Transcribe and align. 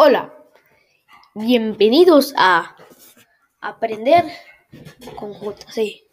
Hola, 0.00 0.32
bienvenidos 1.34 2.32
a 2.36 2.76
Aprender 3.60 4.26
con 5.16 5.32
JC. 5.32 6.04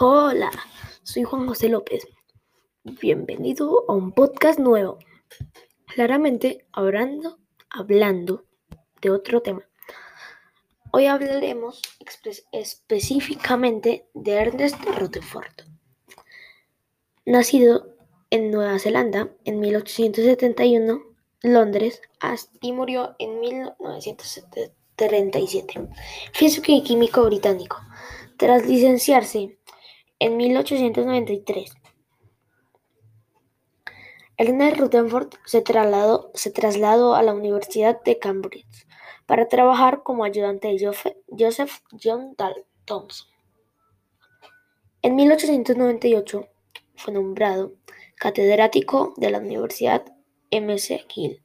Hola, 0.00 0.50
soy 1.04 1.22
Juan 1.22 1.46
José 1.46 1.68
López. 1.68 2.08
Bienvenido 2.82 3.84
a 3.88 3.92
un 3.92 4.10
podcast 4.10 4.58
nuevo. 4.58 4.98
Claramente 5.94 6.66
hablando, 6.72 7.38
hablando 7.70 8.44
de 9.00 9.10
otro 9.10 9.40
tema. 9.40 9.66
Hoy 10.92 11.06
hablaremos 11.06 11.80
específicamente 12.52 14.06
de 14.12 14.32
Ernest 14.32 14.76
Rutherford. 14.84 15.62
Nacido 17.24 17.94
en 18.30 18.50
Nueva 18.50 18.78
Zelanda 18.78 19.30
en 19.44 19.60
1871, 19.60 21.02
Londres, 21.42 22.02
y 22.60 22.72
murió 22.72 23.16
en 23.18 23.40
1937. 23.40 25.88
Físico 26.32 26.66
y 26.68 26.82
químico 26.82 27.24
británico. 27.24 27.80
Tras 28.36 28.66
licenciarse 28.66 29.58
en 30.18 30.36
1893 30.36 31.72
Ernest 34.38 34.78
Rutherford 34.78 35.34
se 35.44 35.62
trasladó, 35.62 36.30
se 36.34 36.50
trasladó 36.50 37.14
a 37.16 37.22
la 37.22 37.34
Universidad 37.34 38.00
de 38.04 38.18
Cambridge 38.18 38.86
para 39.26 39.48
trabajar 39.48 40.02
como 40.02 40.24
ayudante 40.24 40.68
de 40.68 40.92
Joseph 41.38 41.72
John 42.02 42.34
Thomson. 42.84 43.28
En 45.02 45.16
1898 45.16 46.48
fue 46.96 47.14
nombrado 47.14 47.74
catedrático 48.16 49.12
de 49.16 49.30
la 49.30 49.38
Universidad 49.38 50.04
McGill 50.50 51.42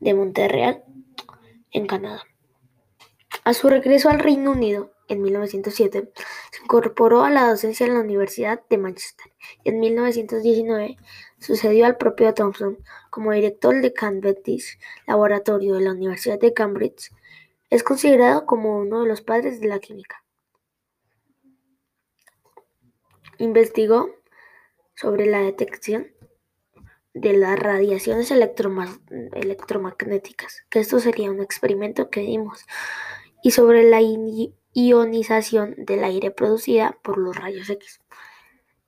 de 0.00 0.14
Montreal, 0.14 0.84
en 1.70 1.86
Canadá. 1.86 2.22
A 3.44 3.54
su 3.54 3.68
regreso 3.68 4.08
al 4.08 4.20
Reino 4.20 4.52
Unido, 4.52 4.92
en 5.08 5.20
1907, 5.22 6.12
se 6.14 6.24
incorporó 6.64 7.22
a 7.24 7.30
la 7.30 7.48
docencia 7.48 7.86
en 7.86 7.94
la 7.94 8.00
Universidad 8.00 8.62
de 8.68 8.78
Manchester 8.78 9.32
en 9.64 9.80
1919 9.80 10.96
sucedió 11.38 11.84
al 11.84 11.98
propio 11.98 12.32
Thomson 12.32 12.78
como 13.10 13.32
director 13.32 13.80
de 13.80 13.92
Cavendish 13.92 14.78
Laboratorio 15.06 15.74
de 15.74 15.82
la 15.82 15.92
Universidad 15.92 16.40
de 16.40 16.54
Cambridge. 16.54 17.10
Es 17.68 17.82
considerado 17.82 18.46
como 18.46 18.78
uno 18.78 19.02
de 19.02 19.08
los 19.08 19.20
padres 19.20 19.60
de 19.60 19.68
la 19.68 19.78
química. 19.78 20.24
Investigó 23.38 24.08
sobre 24.94 25.26
la 25.26 25.40
detección 25.40 26.06
de 27.12 27.34
las 27.34 27.58
radiaciones 27.58 28.30
electromagnéticas, 28.30 30.64
que 30.70 30.80
esto 30.80 30.98
sería 30.98 31.30
un 31.30 31.42
experimento 31.42 32.08
que 32.10 32.20
dimos, 32.20 32.64
y 33.42 33.50
sobre 33.50 33.82
la 33.84 34.00
ionización 34.74 35.76
del 35.78 36.02
aire 36.02 36.32
producida 36.32 36.98
por 37.02 37.16
los 37.16 37.36
rayos 37.36 37.70
X. 37.70 38.00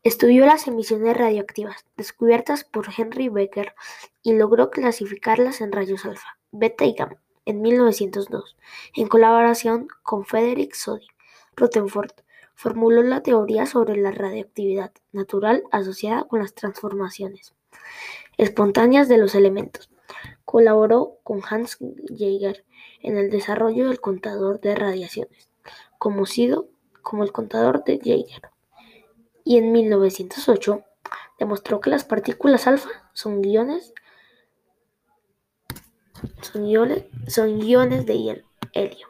Estudió 0.02 0.44
las 0.44 0.66
emisiones 0.66 1.16
radioactivas 1.16 1.84
descubiertas 1.96 2.64
por 2.64 2.86
Henry 2.96 3.28
Becker 3.28 3.74
y 4.22 4.34
logró 4.34 4.70
clasificarlas 4.70 5.60
en 5.60 5.72
rayos 5.72 6.04
alfa, 6.04 6.38
beta 6.50 6.84
y 6.84 6.92
gamma 6.92 7.22
en 7.44 7.62
1902, 7.62 8.56
en 8.96 9.06
colaboración 9.06 9.86
con 10.02 10.24
Frederick 10.24 10.74
Soddy. 10.74 11.06
Rutherford 11.54 12.10
formuló 12.54 13.02
la 13.02 13.22
teoría 13.22 13.66
sobre 13.66 13.96
la 13.96 14.10
radioactividad 14.10 14.92
natural 15.12 15.62
asociada 15.70 16.24
con 16.24 16.40
las 16.40 16.54
transformaciones 16.54 17.54
espontáneas 18.36 19.08
de 19.08 19.18
los 19.18 19.34
elementos. 19.34 19.88
Colaboró 20.44 21.18
con 21.22 21.42
Hans 21.48 21.78
Jaeger 22.08 22.64
en 23.02 23.16
el 23.16 23.30
desarrollo 23.30 23.88
del 23.88 24.00
contador 24.00 24.60
de 24.60 24.74
radiaciones 24.74 25.48
conocido 25.98 26.68
como 27.02 27.24
el 27.24 27.32
contador 27.32 27.84
de 27.84 27.98
Jaeger, 28.02 28.50
y 29.44 29.58
en 29.58 29.72
1908 29.72 30.82
demostró 31.38 31.80
que 31.80 31.90
las 31.90 32.04
partículas 32.04 32.66
alfa 32.66 32.90
son 33.12 33.42
guiones, 33.42 33.92
son 36.42 36.66
iones, 36.66 37.04
son 37.28 37.60
de 38.06 38.42
helio. 38.72 39.08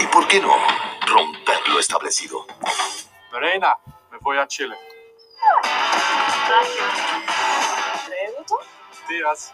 ¿Y 0.00 0.06
por 0.12 0.26
qué 0.28 0.40
no 0.40 0.52
romper 1.06 1.68
lo 1.68 1.78
establecido? 1.78 2.44
Reina, 3.32 3.76
me 4.10 4.18
voy 4.18 4.38
a 4.38 4.46
Chile. 4.48 4.74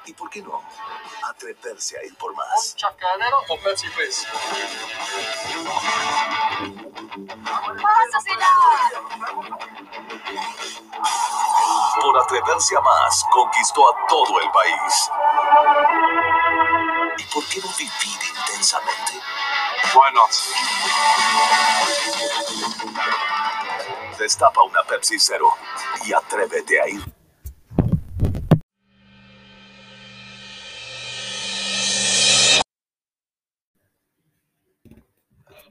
¿Y 0.04 0.12
por 0.15 0.28
qué 0.31 0.42
no? 0.42 0.60
Atreverse 1.22 1.97
a 1.97 2.04
ir 2.04 2.16
por 2.16 2.34
más. 2.34 2.72
¿Un 2.72 2.76
chacanero 2.76 3.38
o 3.48 3.59
Pepsi 3.60 3.88
Please? 3.91 4.26
Por 12.00 12.19
atreverse 12.19 12.76
a 12.76 12.81
más, 12.81 13.25
conquistó 13.31 13.88
a 13.88 14.06
todo 14.09 14.41
el 14.41 14.50
país. 14.50 15.10
¿Y 17.19 17.25
por 17.32 17.44
qué 17.47 17.60
no 17.60 17.69
vivir 17.78 18.21
intensamente? 18.36 19.12
Why 19.94 20.12
not? 20.15 20.31
Destapa 24.19 24.62
una 24.65 24.82
Pepsi 24.82 25.19
Cero 25.21 25.54
y 26.04 26.12
atrévete 26.12 26.81
a 26.81 26.88
ir. 26.88 27.14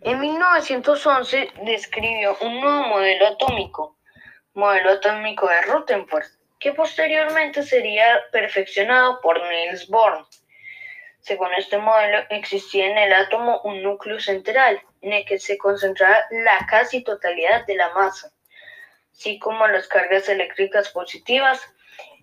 En 0.05 0.19
1911 0.19 1.51
describió 1.61 2.35
un 2.41 2.59
nuevo 2.59 2.87
modelo 2.87 3.25
atómico, 3.25 3.97
modelo 4.53 4.89
atómico 4.91 5.47
de 5.47 5.61
Rutherford, 5.61 6.25
que 6.59 6.73
posteriormente 6.73 7.63
sería 7.63 8.19
perfeccionado 8.33 9.21
por 9.21 9.41
Niels 9.41 9.87
Bohr. 9.87 10.27
Según 11.21 11.53
este 11.53 11.77
modelo, 11.77 12.17
existía 12.31 12.87
en 12.87 12.97
el 12.97 13.13
átomo 13.13 13.61
un 13.63 13.81
núcleo 13.81 14.19
central 14.19 14.81
en 15.01 15.13
el 15.13 15.25
que 15.25 15.39
se 15.39 15.57
concentraba 15.57 16.17
la 16.31 16.67
casi 16.69 17.01
totalidad 17.01 17.65
de 17.65 17.75
la 17.75 17.93
masa, 17.93 18.33
así 19.13 19.39
como 19.39 19.65
las 19.69 19.87
cargas 19.87 20.27
eléctricas 20.27 20.89
positivas 20.89 21.61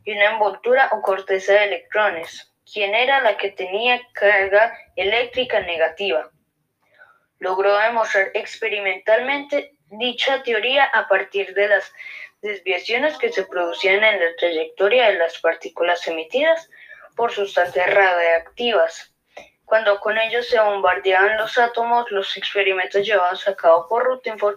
y 0.04 0.12
una 0.12 0.32
envoltura 0.32 0.90
o 0.92 1.00
corteza 1.00 1.54
de 1.54 1.64
electrones, 1.64 2.52
quien 2.70 2.94
era 2.94 3.22
la 3.22 3.38
que 3.38 3.52
tenía 3.52 4.02
carga 4.12 4.70
eléctrica 4.96 5.60
negativa 5.60 6.30
logró 7.40 7.76
demostrar 7.76 8.30
experimentalmente 8.34 9.72
dicha 9.86 10.42
teoría 10.42 10.84
a 10.84 11.08
partir 11.08 11.52
de 11.54 11.68
las 11.68 11.92
desviaciones 12.42 13.18
que 13.18 13.32
se 13.32 13.44
producían 13.44 14.04
en 14.04 14.20
la 14.20 14.36
trayectoria 14.36 15.10
de 15.10 15.18
las 15.18 15.38
partículas 15.40 16.06
emitidas 16.06 16.70
por 17.16 17.32
sustancias 17.32 17.92
radiactivas. 17.92 19.14
Cuando 19.64 20.00
con 20.00 20.18
ellos 20.18 20.48
se 20.48 20.60
bombardeaban 20.60 21.36
los 21.36 21.58
átomos, 21.58 22.10
los 22.10 22.36
experimentos 22.36 23.06
llevados 23.06 23.46
a 23.48 23.54
cabo 23.54 23.88
por 23.88 24.04
Rutherford 24.04 24.56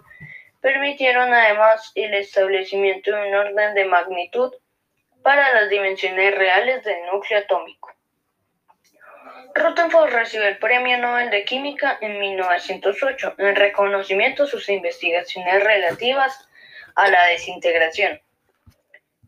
permitieron 0.60 1.32
además 1.32 1.92
el 1.94 2.14
establecimiento 2.14 3.14
de 3.14 3.28
un 3.28 3.34
orden 3.34 3.74
de 3.74 3.84
magnitud 3.84 4.52
para 5.22 5.52
las 5.54 5.70
dimensiones 5.70 6.34
reales 6.34 6.84
del 6.84 7.04
núcleo 7.06 7.40
atómico. 7.40 7.93
Rutherford 9.54 10.10
recibió 10.10 10.48
el 10.48 10.58
Premio 10.58 10.98
Nobel 10.98 11.30
de 11.30 11.44
Química 11.44 11.96
en 12.00 12.18
1908 12.18 13.34
en 13.38 13.54
reconocimiento 13.54 14.42
a 14.42 14.46
sus 14.48 14.68
investigaciones 14.68 15.62
relativas 15.62 16.48
a 16.96 17.08
la 17.08 17.26
desintegración 17.28 18.20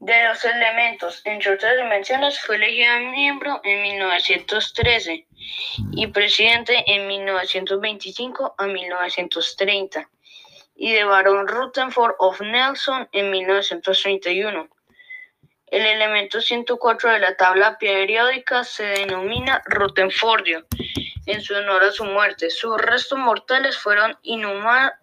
de 0.00 0.24
los 0.24 0.44
elementos. 0.44 1.22
Entre 1.24 1.52
otras 1.52 1.76
dimensiones, 1.76 2.40
fue 2.40 2.56
elegido 2.56 2.98
miembro 3.12 3.60
en 3.62 3.82
1913 3.82 5.26
y 5.92 6.06
presidente 6.08 6.84
en 6.86 7.06
1925 7.06 8.54
a 8.58 8.66
1930 8.66 10.08
y 10.74 10.92
de 10.92 11.04
Barón 11.04 11.46
Rutherford 11.46 12.14
of 12.18 12.40
Nelson 12.40 13.08
en 13.12 13.30
1931. 13.30 14.68
El 15.66 15.84
elemento 15.84 16.40
104 16.40 17.12
de 17.12 17.18
la 17.18 17.36
tabla 17.36 17.76
periódica 17.76 18.62
se 18.62 18.84
denomina 18.84 19.62
Rutherfordio 19.66 20.64
en 21.26 21.42
su 21.42 21.54
honor 21.54 21.82
a 21.82 21.90
su 21.90 22.04
muerte. 22.04 22.50
Sus 22.50 22.80
restos 22.80 23.18
mortales 23.18 23.76
fueron 23.76 24.16
inhumados 24.22 24.94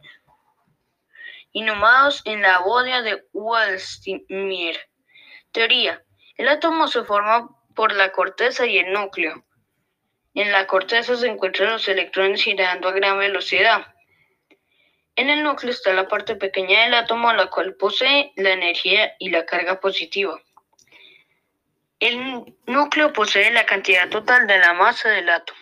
en 2.24 2.42
la 2.42 2.60
bodia 2.60 3.02
de 3.02 3.26
Waldsimir. 3.34 4.78
Teoría. 5.52 6.02
El 6.38 6.48
átomo 6.48 6.88
se 6.88 7.04
forma 7.04 7.50
por 7.76 7.92
la 7.94 8.14
corteza 8.14 8.66
y 8.66 8.78
el 8.78 8.94
núcleo. 8.94 9.44
En 10.34 10.54
la 10.54 10.66
corteza 10.66 11.18
se 11.18 11.28
encuentran 11.28 11.72
los 11.72 11.88
electrones 11.90 12.42
girando 12.42 12.88
a 12.88 12.94
gran 12.94 13.20
velocidad. 13.20 13.86
En 15.18 15.30
el 15.30 15.44
núcleo 15.44 15.72
está 15.72 15.94
la 15.94 16.08
parte 16.08 16.38
pequeña 16.38 16.86
del 16.86 16.94
átomo, 16.94 17.34
la 17.34 17.48
cual 17.48 17.76
posee 17.76 18.32
la 18.38 18.52
energía 18.52 19.14
y 19.20 19.30
la 19.30 19.46
carga 19.46 19.82
positiva. 19.82 20.42
El 22.04 22.58
núcleo 22.68 23.14
posee 23.14 23.50
la 23.52 23.66
cantidad 23.66 24.10
total 24.10 24.46
de 24.46 24.60
la 24.60 24.74
masa 24.74 25.08
del 25.08 25.30
átomo. 25.30 25.62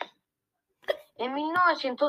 En 1.19 1.35
1900 1.35 1.95